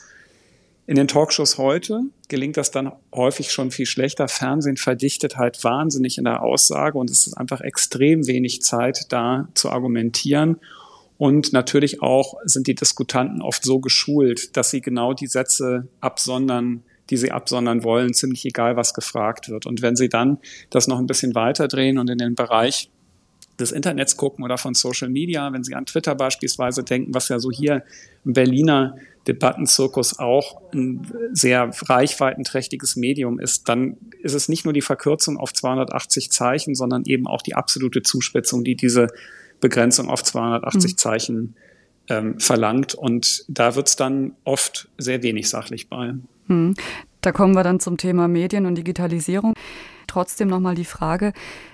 In 0.87 0.95
den 0.95 1.07
Talkshows 1.07 1.57
heute 1.57 2.01
gelingt 2.27 2.57
das 2.57 2.71
dann 2.71 2.91
häufig 3.13 3.51
schon 3.51 3.71
viel 3.71 3.85
schlechter. 3.85 4.27
Fernsehen 4.27 4.77
verdichtet 4.77 5.37
halt 5.37 5.63
wahnsinnig 5.63 6.17
in 6.17 6.25
der 6.25 6.41
Aussage 6.43 6.97
und 6.97 7.09
es 7.09 7.27
ist 7.27 7.35
einfach 7.35 7.61
extrem 7.61 8.27
wenig 8.27 8.61
Zeit 8.61 9.05
da 9.09 9.47
zu 9.53 9.69
argumentieren. 9.69 10.57
Und 11.21 11.53
natürlich 11.53 12.01
auch 12.01 12.33
sind 12.45 12.65
die 12.65 12.73
Diskutanten 12.73 13.43
oft 13.43 13.63
so 13.63 13.77
geschult, 13.77 14.57
dass 14.57 14.71
sie 14.71 14.81
genau 14.81 15.13
die 15.13 15.27
Sätze 15.27 15.87
absondern, 15.99 16.81
die 17.11 17.17
sie 17.17 17.31
absondern 17.31 17.83
wollen, 17.83 18.15
ziemlich 18.15 18.43
egal, 18.43 18.75
was 18.75 18.95
gefragt 18.95 19.47
wird. 19.47 19.67
Und 19.67 19.83
wenn 19.83 19.95
sie 19.95 20.09
dann 20.09 20.39
das 20.71 20.87
noch 20.87 20.97
ein 20.97 21.05
bisschen 21.05 21.35
weiter 21.35 21.67
drehen 21.67 21.99
und 21.99 22.09
in 22.09 22.17
den 22.17 22.33
Bereich 22.33 22.89
des 23.59 23.71
Internets 23.71 24.17
gucken 24.17 24.43
oder 24.43 24.57
von 24.57 24.73
Social 24.73 25.09
Media, 25.09 25.53
wenn 25.53 25.63
Sie 25.63 25.75
an 25.75 25.85
Twitter 25.85 26.15
beispielsweise 26.15 26.83
denken, 26.83 27.13
was 27.13 27.29
ja 27.29 27.37
so 27.37 27.51
hier 27.51 27.83
im 28.25 28.33
Berliner 28.33 28.95
Debattenzirkus 29.27 30.17
auch 30.17 30.59
ein 30.73 31.05
sehr 31.33 31.69
reichweitenträchtiges 31.83 32.95
Medium 32.95 33.37
ist, 33.37 33.69
dann 33.69 33.97
ist 34.23 34.33
es 34.33 34.49
nicht 34.49 34.65
nur 34.65 34.73
die 34.73 34.81
Verkürzung 34.81 35.37
auf 35.37 35.53
280 35.53 36.31
Zeichen, 36.31 36.73
sondern 36.73 37.03
eben 37.05 37.27
auch 37.27 37.43
die 37.43 37.53
absolute 37.53 38.01
Zuspitzung, 38.01 38.63
die 38.63 38.75
diese 38.75 39.09
Begrenzung 39.61 40.09
auf 40.09 40.23
280 40.23 40.91
mhm. 40.91 40.97
Zeichen 40.97 41.55
ähm, 42.09 42.39
verlangt. 42.39 42.93
Und 42.93 43.45
da 43.47 43.75
wird 43.75 43.87
es 43.87 43.95
dann 43.95 44.33
oft 44.43 44.89
sehr 44.97 45.23
wenig 45.23 45.49
sachlich 45.49 45.89
bei. 45.89 46.13
Mhm. 46.47 46.75
Da 47.21 47.31
kommen 47.31 47.55
wir 47.55 47.63
dann 47.63 47.79
zum 47.79 47.97
Thema 47.97 48.27
Medien 48.27 48.65
und 48.65 48.75
Digitalisierung. 48.75 49.53
Trotzdem 50.07 50.47
nochmal 50.47 50.75
die 50.75 50.85
Frage, 50.85 51.33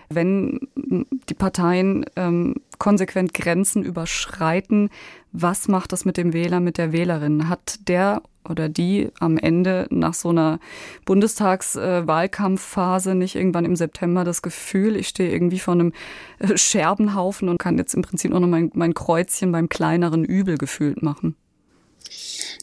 wenn 0.10 0.68
die 0.76 1.34
Parteien 1.34 2.06
ähm, 2.16 2.56
konsequent 2.78 3.34
Grenzen 3.34 3.84
überschreiten, 3.84 4.90
was 5.32 5.68
macht 5.68 5.92
das 5.92 6.06
mit 6.06 6.18
dem 6.18 6.34
Wähler, 6.34 6.60
mit 6.60 6.78
der 6.78 6.92
Wählerin? 6.92 7.50
Hat 7.50 7.80
der 7.88 8.22
oder 8.50 8.70
die 8.70 9.10
am 9.20 9.38
Ende 9.38 9.88
nach 9.90 10.14
so 10.14 10.30
einer 10.30 10.60
Bundestagswahlkampfphase 11.06 13.16
nicht 13.16 13.36
irgendwann 13.36 13.66
im 13.66 13.76
September 13.76 14.24
das 14.24 14.42
Gefühl, 14.42 14.96
ich 14.96 15.10
stehe 15.10 15.32
irgendwie 15.32 15.60
vor 15.60 15.74
einem 15.74 15.94
äh, 16.40 16.58
Scherbenhaufen 16.58 17.50
und 17.50 17.58
kann 17.58 17.78
jetzt 17.78 17.94
im 17.94 18.02
Prinzip 18.02 18.32
nur 18.32 18.40
noch 18.40 18.48
mein, 18.48 18.72
mein 18.74 18.94
Kreuzchen 18.94 19.52
beim 19.52 19.70
kleineren 19.70 20.24
Übel 20.24 20.58
gefühlt 20.58 21.04
machen? 21.04 21.36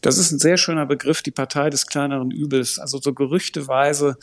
Das 0.03 0.19
ist 0.19 0.33
ein 0.33 0.39
sehr 0.39 0.57
schöner 0.57 0.87
Begriff, 0.87 1.23
die 1.23 1.31
Partei 1.31 1.71
des 1.71 1.87
kleineren 1.87 2.31
Übels. 2.31 2.79
Also 2.79 2.99
so 2.99 3.15
gerüchteweise 3.15 4.17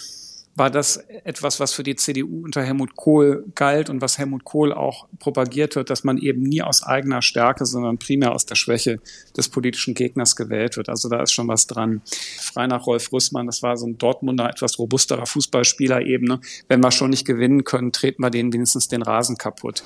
war 0.55 0.69
das 0.69 0.97
etwas, 0.97 1.59
was 1.59 1.73
für 1.73 1.83
die 1.83 1.95
CDU 1.95 2.43
unter 2.43 2.61
Helmut 2.61 2.95
Kohl 2.95 3.45
galt 3.55 3.89
und 3.89 4.01
was 4.01 4.17
Helmut 4.17 4.43
Kohl 4.43 4.73
auch 4.73 5.07
propagiert 5.19 5.75
wird, 5.75 5.89
dass 5.89 6.03
man 6.03 6.17
eben 6.17 6.43
nie 6.43 6.61
aus 6.61 6.83
eigener 6.83 7.21
Stärke, 7.21 7.65
sondern 7.65 7.97
primär 7.97 8.33
aus 8.33 8.45
der 8.45 8.55
Schwäche 8.55 8.99
des 9.35 9.47
politischen 9.49 9.93
Gegners 9.93 10.35
gewählt 10.35 10.75
wird. 10.75 10.89
Also 10.89 11.07
da 11.07 11.21
ist 11.21 11.31
schon 11.31 11.47
was 11.47 11.67
dran. 11.67 12.01
Frei 12.05 12.67
nach 12.67 12.85
Rolf 12.85 13.13
Rüssmann, 13.13 13.45
das 13.45 13.63
war 13.63 13.77
so 13.77 13.87
ein 13.87 13.97
Dortmunder, 13.97 14.49
etwas 14.49 14.77
robusterer 14.77 15.25
Fußballspieler 15.25 16.01
eben. 16.05 16.25
Ne? 16.25 16.41
Wenn 16.67 16.81
wir 16.81 16.91
schon 16.91 17.11
nicht 17.11 17.25
gewinnen 17.25 17.63
können, 17.63 17.93
treten 17.93 18.21
wir 18.21 18.29
denen 18.29 18.51
wenigstens 18.51 18.89
den 18.89 19.03
Rasen 19.03 19.37
kaputt. 19.37 19.83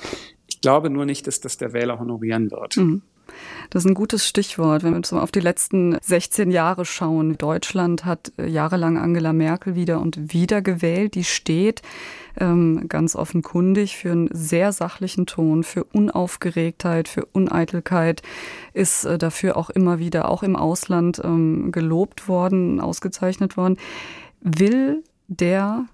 Ich 0.48 0.60
glaube 0.60 0.90
nur 0.90 1.06
nicht, 1.06 1.26
dass 1.26 1.40
das 1.40 1.58
der 1.58 1.72
Wähler 1.74 2.00
honorieren 2.00 2.50
wird. 2.50 2.76
Mhm. 2.76 3.02
Das 3.70 3.84
ist 3.84 3.90
ein 3.90 3.94
gutes 3.94 4.26
Stichwort. 4.26 4.82
Wenn 4.82 4.94
wir 4.94 5.02
so 5.04 5.18
auf 5.18 5.32
die 5.32 5.40
letzten 5.40 5.98
16 6.00 6.50
Jahre 6.50 6.84
schauen. 6.84 7.36
Deutschland 7.38 8.04
hat 8.04 8.32
äh, 8.38 8.46
jahrelang 8.46 8.98
Angela 8.98 9.32
Merkel 9.32 9.74
wieder 9.74 10.00
und 10.00 10.32
wieder 10.32 10.62
gewählt. 10.62 11.14
Die 11.14 11.24
steht 11.24 11.82
ähm, 12.38 12.88
ganz 12.88 13.16
offenkundig 13.16 13.96
für 13.96 14.12
einen 14.12 14.28
sehr 14.32 14.72
sachlichen 14.72 15.26
Ton, 15.26 15.64
für 15.64 15.84
Unaufgeregtheit, 15.84 17.08
für 17.08 17.24
Uneitelkeit, 17.26 18.22
ist 18.72 19.04
äh, 19.04 19.18
dafür 19.18 19.56
auch 19.56 19.70
immer 19.70 19.98
wieder, 19.98 20.28
auch 20.28 20.42
im 20.42 20.56
Ausland, 20.56 21.20
ähm, 21.24 21.72
gelobt 21.72 22.28
worden, 22.28 22.80
ausgezeichnet 22.80 23.56
worden. 23.56 23.78
Will 24.40 25.02
der, 25.28 25.86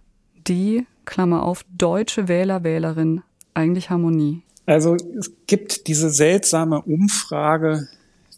die, 0.47 0.87
Klammer 1.05 1.43
auf, 1.43 1.65
deutsche 1.77 2.29
Wähler, 2.29 2.65
Wählerin 2.65 3.23
eigentlich 3.55 3.91
Harmonie? 3.91 4.43
Also 4.67 4.97
es 5.19 5.33
gibt 5.47 5.87
diese 5.89 6.11
seltsame 6.11 6.83
Umfrage 6.83 7.89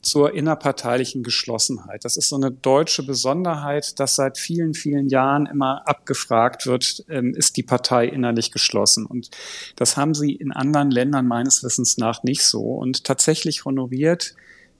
zur 0.04 0.34
innerparteilichen 0.34 1.22
Geschlossenheit. 1.22 2.04
Das 2.04 2.16
ist 2.16 2.28
so 2.28 2.36
eine 2.36 2.50
deutsche 2.50 3.02
Besonderheit, 3.02 3.98
dass 3.98 4.16
seit 4.16 4.38
vielen, 4.38 4.74
vielen 4.74 5.08
Jahren 5.08 5.46
immer 5.46 5.88
abgefragt 5.88 6.66
wird, 6.66 7.04
ähm, 7.08 7.34
ist 7.34 7.56
die 7.56 7.62
Partei 7.62 8.06
innerlich 8.06 8.52
geschlossen. 8.52 9.06
Und 9.06 9.30
das 9.76 9.96
haben 9.96 10.14
sie 10.14 10.32
in 10.32 10.52
anderen 10.52 10.90
Ländern 10.90 11.26
meines 11.26 11.64
Wissens 11.64 11.96
nach 11.96 12.22
nicht 12.22 12.42
so. 12.42 12.60
Und 12.60 13.04
tatsächlich 13.04 13.64
honoriert 13.64 14.34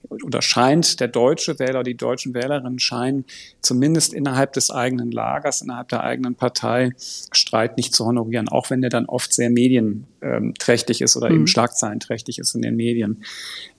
oder 0.09 0.41
scheint 0.41 0.99
der 0.99 1.07
deutsche 1.07 1.59
Wähler, 1.59 1.83
die 1.83 1.95
deutschen 1.95 2.33
Wählerinnen 2.33 2.79
scheinen 2.79 3.25
zumindest 3.61 4.13
innerhalb 4.13 4.53
des 4.53 4.71
eigenen 4.71 5.11
Lagers, 5.11 5.61
innerhalb 5.61 5.89
der 5.89 6.03
eigenen 6.03 6.35
Partei 6.35 6.91
Streit 6.97 7.77
nicht 7.77 7.93
zu 7.93 8.05
honorieren, 8.05 8.47
auch 8.49 8.69
wenn 8.69 8.81
der 8.81 8.89
dann 8.89 9.05
oft 9.05 9.33
sehr 9.33 9.49
medienträchtig 9.49 11.01
ist 11.01 11.15
oder 11.15 11.29
mhm. 11.29 11.35
eben 11.35 11.47
schlagzeilenträchtig 11.47 12.39
ist 12.39 12.55
in 12.55 12.61
den 12.61 12.75
Medien. 12.75 13.23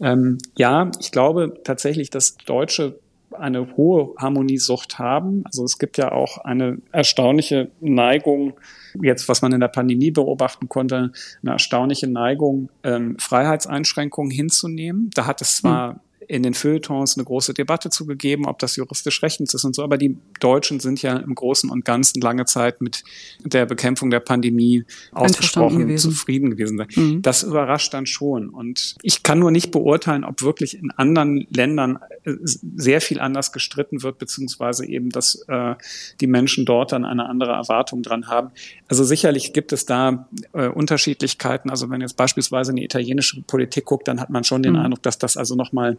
Ähm, 0.01 0.39
ja, 0.57 0.91
ich 1.01 1.13
glaube 1.13 1.61
tatsächlich, 1.65 2.11
dass 2.11 2.37
Deutsche 2.37 2.99
eine 3.33 3.77
hohe 3.77 4.15
Harmoniesucht 4.19 4.99
haben. 4.99 5.43
Also 5.45 5.65
es 5.65 5.79
gibt 5.79 5.99
ja 5.99 6.13
auch 6.13 6.39
eine 6.39 6.79
erstaunliche 6.93 7.71
Neigung, 7.81 8.55
jetzt 9.03 9.29
was 9.29 9.43
man 9.43 9.53
in 9.53 9.61
der 9.61 9.69
Pandemie 9.69 10.11
beobachten 10.11 10.69
konnte, 10.69 11.13
eine 11.43 11.53
erstaunliche 11.53 12.07
Neigung, 12.07 12.71
ähm, 12.83 13.17
Freiheitseinschränkungen 13.19 14.31
hinzunehmen. 14.31 15.11
Da 15.15 15.27
hat 15.27 15.43
es 15.43 15.57
zwar 15.57 15.95
mhm 15.95 16.01
in 16.29 16.43
den 16.43 16.55
Feuilletons 16.55 17.17
eine 17.17 17.25
große 17.25 17.55
Debatte 17.55 17.91
zugegeben, 17.91 18.47
ob 18.47 18.59
das 18.59 18.77
juristisch 18.77 19.23
rechtens 19.23 19.55
ist 19.55 19.65
und 19.65 19.75
so. 19.75 19.83
Aber 19.83 19.99
die 19.99 20.17
Deutschen 20.41 20.81
sind 20.81 21.03
ja 21.03 21.17
im 21.17 21.35
Großen 21.35 21.71
und 21.71 21.85
Ganzen 21.85 22.21
lange 22.21 22.45
Zeit 22.45 22.81
mit 22.81 23.05
der 23.45 23.67
Bekämpfung 23.67 24.11
der 24.11 24.21
Pandemie 24.21 24.85
ausgesprochen 25.13 25.81
gewesen. 25.81 26.11
zufrieden 26.11 26.51
gewesen. 26.51 26.85
Mhm. 26.95 27.23
Das 27.23 27.43
überrascht 27.43 27.95
dann 27.95 28.07
schon. 28.07 28.49
Und 28.49 28.97
ich 29.03 29.23
kann 29.23 29.39
nur 29.39 29.51
nicht 29.51 29.71
beurteilen, 29.71 30.25
ob 30.25 30.43
wirklich 30.43 30.79
in 30.79 30.91
anderen 30.91 31.47
Ländern 31.51 31.99
äh, 32.25 32.35
sehr 32.43 33.01
viel 33.01 33.21
anders 33.21 33.53
gestritten 33.53 34.03
wird, 34.03 34.19
beziehungsweise 34.19 34.87
eben, 34.87 35.11
dass 35.11 35.45
äh, 35.49 35.75
die 36.21 36.27
Menschen 36.27 36.65
dort 36.65 36.93
dann 36.93 37.05
eine 37.05 37.29
andere 37.29 37.53
Erwartung 37.53 38.03
dran 38.03 38.29
haben. 38.29 38.51
Also 38.89 39.05
sicherlich 39.05 39.53
gibt 39.53 39.73
es 39.73 39.87
da 39.87 40.29
äh, 40.53 40.69
Unterschiedlichkeiten. 40.69 41.71
Also 41.71 41.91
wenn 41.91 42.01
jetzt 42.01 42.17
beispielsweise 42.17 42.73
in 42.73 42.77
die 42.77 42.85
italienische 42.85 43.43
Politik 43.43 43.85
guckt, 43.85 44.09
dann 44.09 44.21
hat 44.21 44.31
man 44.31 44.45
schon 44.45 44.63
den 44.63 44.73
mhm. 44.73 44.81
Eindruck, 44.81 45.03
dass 45.03 45.19
das 45.19 45.37
also 45.37 45.55
nochmal 45.55 45.99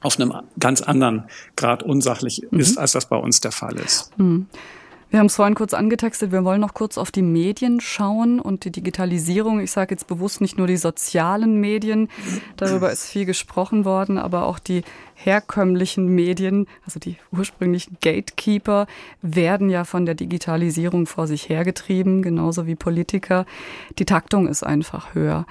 auf 0.00 0.18
einem 0.18 0.32
ganz 0.58 0.80
anderen 0.82 1.24
Grad 1.56 1.82
unsachlich 1.82 2.42
mhm. 2.50 2.60
ist, 2.60 2.78
als 2.78 2.92
das 2.92 3.06
bei 3.06 3.16
uns 3.16 3.40
der 3.40 3.52
Fall 3.52 3.76
ist. 3.78 4.10
Mhm. 4.18 4.46
Wir 5.12 5.18
haben 5.18 5.26
es 5.26 5.36
vorhin 5.36 5.54
kurz 5.54 5.74
angetextet, 5.74 6.32
wir 6.32 6.42
wollen 6.42 6.62
noch 6.62 6.72
kurz 6.72 6.96
auf 6.96 7.10
die 7.10 7.20
Medien 7.20 7.82
schauen 7.82 8.40
und 8.40 8.64
die 8.64 8.72
Digitalisierung. 8.72 9.60
Ich 9.60 9.70
sage 9.70 9.94
jetzt 9.94 10.06
bewusst 10.06 10.40
nicht 10.40 10.56
nur 10.56 10.66
die 10.66 10.78
sozialen 10.78 11.60
Medien, 11.60 12.08
darüber 12.56 12.90
ist 12.90 13.04
viel 13.04 13.26
gesprochen 13.26 13.84
worden, 13.84 14.16
aber 14.16 14.46
auch 14.46 14.58
die 14.58 14.84
herkömmlichen 15.12 16.06
Medien, 16.06 16.66
also 16.86 16.98
die 16.98 17.18
ursprünglichen 17.30 17.98
Gatekeeper, 18.00 18.86
werden 19.20 19.68
ja 19.68 19.84
von 19.84 20.06
der 20.06 20.14
Digitalisierung 20.14 21.04
vor 21.04 21.26
sich 21.26 21.50
hergetrieben, 21.50 22.22
genauso 22.22 22.66
wie 22.66 22.74
Politiker. 22.74 23.44
Die 23.98 24.06
Taktung 24.06 24.48
ist 24.48 24.62
einfach 24.62 25.14
höher. 25.14 25.44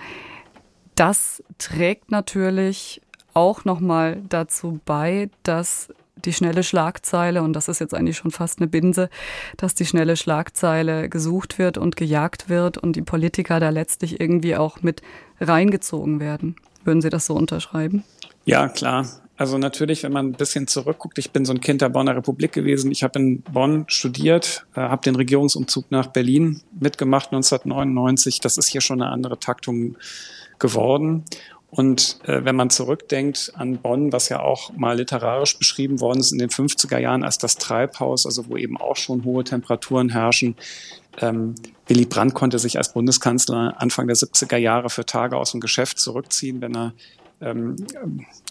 Das 0.95 1.43
trägt 1.59 2.09
natürlich 2.09 2.99
auch 3.33 3.65
nochmal 3.65 4.21
dazu 4.29 4.79
bei, 4.85 5.29
dass 5.43 5.89
die 6.25 6.33
schnelle 6.33 6.63
Schlagzeile, 6.63 7.41
und 7.41 7.53
das 7.53 7.67
ist 7.67 7.79
jetzt 7.79 7.93
eigentlich 7.93 8.17
schon 8.17 8.31
fast 8.31 8.59
eine 8.59 8.67
Binse, 8.67 9.09
dass 9.57 9.73
die 9.73 9.85
schnelle 9.85 10.17
Schlagzeile 10.17 11.09
gesucht 11.09 11.57
wird 11.57 11.77
und 11.77 11.95
gejagt 11.95 12.49
wird 12.49 12.77
und 12.77 12.95
die 12.95 13.01
Politiker 13.01 13.59
da 13.59 13.69
letztlich 13.69 14.19
irgendwie 14.19 14.55
auch 14.55 14.81
mit 14.81 15.01
reingezogen 15.39 16.19
werden. 16.19 16.55
Würden 16.83 17.01
Sie 17.01 17.09
das 17.09 17.25
so 17.25 17.35
unterschreiben? 17.35 18.03
Ja, 18.45 18.67
klar. 18.67 19.07
Also 19.37 19.57
natürlich, 19.57 20.03
wenn 20.03 20.11
man 20.11 20.27
ein 20.27 20.33
bisschen 20.33 20.67
zurückguckt, 20.67 21.17
ich 21.17 21.31
bin 21.31 21.45
so 21.45 21.53
ein 21.53 21.61
Kind 21.61 21.81
der 21.81 21.89
Bonner 21.89 22.15
Republik 22.15 22.51
gewesen. 22.51 22.91
Ich 22.91 23.01
habe 23.01 23.17
in 23.17 23.41
Bonn 23.41 23.85
studiert, 23.87 24.67
äh, 24.75 24.81
habe 24.81 25.01
den 25.01 25.15
Regierungsumzug 25.15 25.89
nach 25.89 26.07
Berlin 26.07 26.61
mitgemacht 26.79 27.31
1999. 27.31 28.39
Das 28.39 28.57
ist 28.59 28.67
hier 28.67 28.81
schon 28.81 29.01
eine 29.01 29.11
andere 29.11 29.39
Taktung 29.39 29.97
geworden. 30.59 31.25
Und 31.71 32.19
äh, 32.25 32.43
wenn 32.43 32.57
man 32.57 32.69
zurückdenkt 32.69 33.53
an 33.55 33.77
Bonn, 33.77 34.11
was 34.11 34.27
ja 34.27 34.41
auch 34.41 34.73
mal 34.73 34.97
literarisch 34.97 35.57
beschrieben 35.57 36.01
worden 36.01 36.19
ist 36.19 36.33
in 36.33 36.37
den 36.37 36.49
50er 36.49 36.99
Jahren 36.99 37.23
als 37.23 37.37
das 37.37 37.55
Treibhaus, 37.55 38.25
also 38.25 38.49
wo 38.49 38.57
eben 38.57 38.77
auch 38.77 38.97
schon 38.97 39.23
hohe 39.23 39.45
Temperaturen 39.45 40.09
herrschen, 40.09 40.57
ähm, 41.21 41.55
Willy 41.87 42.05
Brandt 42.05 42.33
konnte 42.33 42.59
sich 42.59 42.77
als 42.77 42.91
Bundeskanzler 42.91 43.75
Anfang 43.77 44.07
der 44.07 44.17
70er 44.17 44.57
Jahre 44.57 44.89
für 44.89 45.05
Tage 45.05 45.37
aus 45.37 45.51
dem 45.51 45.61
Geschäft 45.61 45.97
zurückziehen, 45.99 46.59
wenn 46.59 46.75
er 46.75 46.93
ähm, 47.41 47.75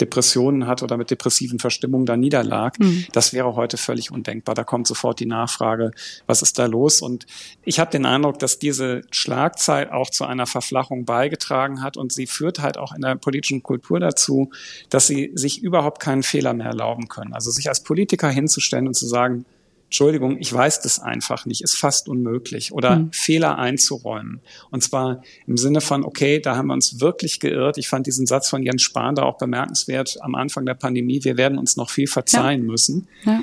Depressionen 0.00 0.66
hat 0.66 0.82
oder 0.82 0.96
mit 0.96 1.10
depressiven 1.10 1.58
Verstimmungen 1.58 2.06
da 2.06 2.16
niederlag. 2.16 2.78
Mhm. 2.78 3.06
Das 3.12 3.32
wäre 3.32 3.54
heute 3.54 3.76
völlig 3.76 4.10
undenkbar. 4.10 4.54
Da 4.54 4.64
kommt 4.64 4.86
sofort 4.86 5.20
die 5.20 5.26
Nachfrage, 5.26 5.92
was 6.26 6.42
ist 6.42 6.58
da 6.58 6.66
los? 6.66 7.00
Und 7.00 7.26
ich 7.64 7.80
habe 7.80 7.90
den 7.90 8.06
Eindruck, 8.06 8.38
dass 8.38 8.58
diese 8.58 9.02
Schlagzeit 9.10 9.90
auch 9.92 10.10
zu 10.10 10.24
einer 10.24 10.46
Verflachung 10.46 11.04
beigetragen 11.04 11.82
hat 11.82 11.96
und 11.96 12.12
sie 12.12 12.26
führt 12.26 12.60
halt 12.60 12.78
auch 12.78 12.92
in 12.94 13.02
der 13.02 13.16
politischen 13.16 13.62
Kultur 13.62 14.00
dazu, 14.00 14.50
dass 14.88 15.06
sie 15.06 15.30
sich 15.34 15.62
überhaupt 15.62 16.00
keinen 16.00 16.22
Fehler 16.22 16.52
mehr 16.52 16.66
erlauben 16.66 17.08
können. 17.08 17.32
Also 17.32 17.50
sich 17.50 17.68
als 17.68 17.82
Politiker 17.82 18.28
hinzustellen 18.28 18.86
und 18.86 18.94
zu 18.94 19.06
sagen, 19.06 19.44
Entschuldigung, 19.90 20.38
ich 20.38 20.52
weiß 20.52 20.82
das 20.82 21.00
einfach 21.00 21.46
nicht, 21.46 21.62
ist 21.62 21.76
fast 21.76 22.08
unmöglich 22.08 22.70
oder 22.70 23.00
mhm. 23.00 23.12
Fehler 23.12 23.58
einzuräumen. 23.58 24.40
Und 24.70 24.84
zwar 24.84 25.20
im 25.48 25.56
Sinne 25.56 25.80
von, 25.80 26.04
okay, 26.04 26.38
da 26.38 26.54
haben 26.54 26.68
wir 26.68 26.74
uns 26.74 27.00
wirklich 27.00 27.40
geirrt. 27.40 27.76
Ich 27.76 27.88
fand 27.88 28.06
diesen 28.06 28.24
Satz 28.24 28.48
von 28.48 28.62
Jens 28.62 28.82
Spahn 28.82 29.16
da 29.16 29.24
auch 29.24 29.36
bemerkenswert 29.36 30.18
am 30.20 30.36
Anfang 30.36 30.64
der 30.64 30.74
Pandemie. 30.74 31.24
Wir 31.24 31.36
werden 31.36 31.58
uns 31.58 31.76
noch 31.76 31.90
viel 31.90 32.06
verzeihen 32.06 32.62
ja. 32.62 32.70
müssen. 32.70 33.08
Ja. 33.24 33.40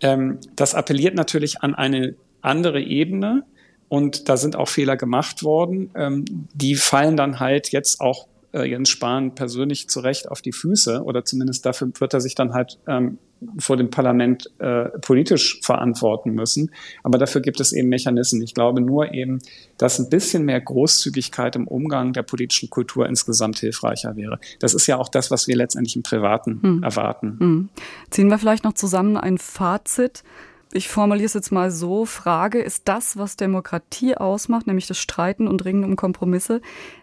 Ähm, 0.00 0.38
das 0.56 0.74
appelliert 0.74 1.14
natürlich 1.14 1.60
an 1.60 1.74
eine 1.74 2.14
andere 2.40 2.80
Ebene. 2.80 3.44
Und 3.88 4.30
da 4.30 4.38
sind 4.38 4.56
auch 4.56 4.70
Fehler 4.70 4.96
gemacht 4.96 5.42
worden. 5.42 5.90
Ähm, 5.94 6.24
die 6.54 6.74
fallen 6.74 7.18
dann 7.18 7.38
halt 7.38 7.70
jetzt 7.70 8.00
auch 8.00 8.28
äh, 8.52 8.64
Jens 8.64 8.90
Spahn 8.90 9.34
persönlich 9.34 9.88
zu 9.88 10.00
Recht 10.00 10.30
auf 10.30 10.42
die 10.42 10.52
Füße 10.52 11.02
oder 11.02 11.24
zumindest 11.24 11.66
dafür 11.66 11.88
wird 11.98 12.14
er 12.14 12.20
sich 12.20 12.34
dann 12.34 12.52
halt 12.52 12.78
ähm, 12.86 13.18
vor 13.58 13.76
dem 13.76 13.90
Parlament 13.90 14.48
äh, 14.60 14.84
politisch 15.00 15.60
verantworten 15.62 16.32
müssen. 16.32 16.70
Aber 17.02 17.18
dafür 17.18 17.40
gibt 17.40 17.60
es 17.60 17.72
eben 17.72 17.88
Mechanismen. 17.88 18.42
Ich 18.42 18.54
glaube 18.54 18.80
nur 18.80 19.12
eben, 19.12 19.40
dass 19.78 19.98
ein 19.98 20.08
bisschen 20.08 20.44
mehr 20.44 20.60
Großzügigkeit 20.60 21.56
im 21.56 21.66
Umgang 21.66 22.12
der 22.12 22.22
politischen 22.22 22.70
Kultur 22.70 23.08
insgesamt 23.08 23.58
hilfreicher 23.58 24.16
wäre. 24.16 24.38
Das 24.60 24.74
ist 24.74 24.86
ja 24.86 24.98
auch 24.98 25.08
das, 25.08 25.30
was 25.30 25.48
wir 25.48 25.56
letztendlich 25.56 25.96
im 25.96 26.02
Privaten 26.02 26.62
hm. 26.62 26.82
erwarten. 26.82 27.36
Hm. 27.38 27.68
Ziehen 28.10 28.28
wir 28.28 28.38
vielleicht 28.38 28.64
noch 28.64 28.74
zusammen 28.74 29.16
ein 29.16 29.38
Fazit 29.38 30.22
ich 30.72 30.88
formuliere 30.88 31.26
es 31.26 31.34
jetzt 31.34 31.52
mal 31.52 31.70
so, 31.70 32.04
Frage, 32.04 32.60
ist 32.60 32.88
das, 32.88 33.16
was 33.16 33.36
Demokratie 33.36 34.16
ausmacht, 34.16 34.66
nämlich 34.66 34.86
das 34.86 34.98
Streiten 34.98 35.46
und 35.48 35.64
Ringen 35.64 35.84
um 35.84 35.96
Kompromisse, 35.96 36.60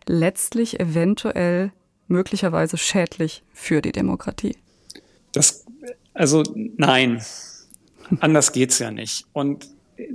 letztlich 0.07 0.79
eventuell 0.79 1.71
möglicherweise 2.07 2.77
schädlich 2.77 3.43
für 3.53 3.81
die 3.81 3.91
Demokratie? 3.91 4.57
Das, 5.31 5.65
also 6.13 6.43
nein, 6.55 7.21
anders 8.19 8.51
geht's 8.51 8.79
ja 8.79 8.91
nicht. 8.91 9.25
Und 9.33 9.67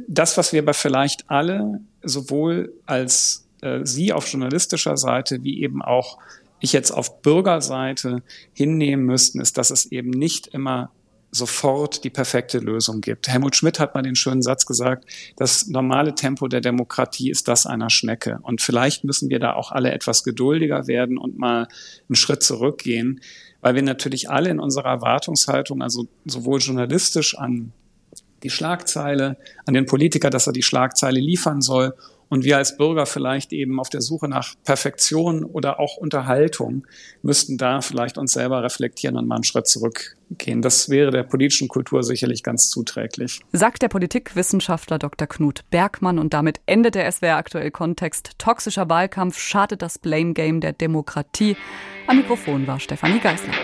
das, 0.09 0.37
was 0.37 0.53
wir 0.53 0.63
aber 0.63 0.75
vielleicht 0.75 1.31
alle, 1.31 1.81
sowohl 2.03 2.73
als 2.87 3.47
äh, 3.61 3.81
Sie 3.85 4.13
auf 4.13 4.27
journalistischer 4.27 4.97
Seite 4.97 5.43
wie 5.43 5.63
eben 5.63 5.83
auch 5.83 6.19
ich 6.61 6.73
jetzt 6.73 6.91
auf 6.91 7.21
Bürgerseite 7.21 8.23
hinnehmen 8.55 9.05
müssten, 9.05 9.41
ist, 9.41 9.59
dass 9.59 9.71
es 9.71 9.87
eben 9.87 10.11
nicht 10.11 10.47
immer 10.49 10.91
sofort 11.35 12.05
die 12.05 12.11
perfekte 12.11 12.59
Lösung 12.59 13.01
gibt. 13.01 13.29
Helmut 13.29 13.57
Schmidt 13.57 13.81
hat 13.81 13.95
mal 13.95 14.03
den 14.03 14.15
schönen 14.15 14.43
Satz 14.43 14.67
gesagt, 14.67 15.05
das 15.37 15.67
normale 15.67 16.15
Tempo 16.15 16.47
der 16.47 16.61
Demokratie 16.61 17.31
ist 17.31 17.49
das 17.49 17.67
einer 17.67 17.91
Schnecke. 17.91 18.39
Und 18.43 18.63
vielleicht 18.63 19.03
müssen 19.05 19.31
wir 19.31 19.41
da 19.41 19.55
auch 19.55 19.73
alle 19.73 19.91
etwas 19.91 20.23
geduldiger 20.23 20.87
werden 20.87 21.19
und 21.19 21.37
mal 21.37 21.67
einen 22.09 22.17
Schritt 22.17 22.43
zurückgehen, 22.45 23.21
weil 23.61 23.75
wir 23.75 23.83
natürlich 23.83 24.31
alle 24.31 24.51
in 24.51 24.61
unserer 24.61 24.91
Erwartungshaltung, 24.91 25.83
also 25.83 26.07
sowohl 26.25 26.61
journalistisch 26.61 27.37
an 27.37 27.73
die 28.45 28.51
Schlagzeile, 28.51 29.37
an 29.67 29.75
den 29.75 29.87
Politiker, 29.87 30.31
dass 30.31 30.47
er 30.47 30.53
die 30.53 30.63
Schlagzeile 30.63 31.19
liefern 31.19 31.63
soll 31.63 31.95
und 32.29 32.45
wir 32.45 32.57
als 32.57 32.77
Bürger 32.77 33.07
vielleicht 33.07 33.53
eben 33.53 33.81
auf 33.81 33.89
der 33.89 34.01
Suche 34.01 34.29
nach 34.29 34.55
Perfektion 34.65 35.45
oder 35.45 35.81
auch 35.81 35.97
Unterhaltung 35.97 36.87
müssten 37.23 37.59
da 37.59 37.81
vielleicht 37.81 38.19
uns 38.19 38.33
selber 38.33 38.63
reflektieren 38.63 39.17
und 39.17 39.27
mal 39.27 39.37
einen 39.37 39.45
Schritt 39.45 39.67
zurückgehen. 39.67 40.63
Das 40.63 40.89
wäre 40.89 41.11
der 41.11 41.23
politischen 41.23 41.69
Kultur 41.69 42.03
sicherlich 42.03 42.43
ganz 42.43 42.69
zuträglich. 42.69 43.41
Sagt 43.53 43.83
der 43.83 43.89
Politikwissenschaftler 43.89 44.99
Dr. 44.99 45.27
Knut 45.29 45.65
Bergmann 45.71 46.19
und 46.19 46.35
damit 46.35 46.61
endet 46.67 46.95
der 46.95 47.11
SWR 47.11 47.37
aktuell 47.37 47.71
Kontext. 47.71 48.33
Toxischer 48.39 48.89
Wahlkampf 48.89 49.39
schadet 49.39 49.83
das 49.83 49.99
Blame 49.99 50.33
Game 50.33 50.61
der 50.61 50.73
Demokratie. 50.73 51.57
Am 52.07 52.19
Mikrofon 52.19 52.67
war 52.67 52.81
Stefanie 52.81 53.21
Geisler. 53.21 53.55